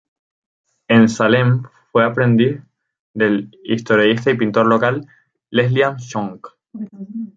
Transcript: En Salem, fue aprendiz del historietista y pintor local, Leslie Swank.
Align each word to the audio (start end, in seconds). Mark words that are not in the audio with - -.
En 0.87 1.09
Salem, 1.09 1.61
fue 1.91 2.03
aprendiz 2.03 2.59
del 3.13 3.51
historietista 3.63 4.31
y 4.31 4.35
pintor 4.37 4.65
local, 4.65 5.07
Leslie 5.51 5.93
Swank. 5.99 6.47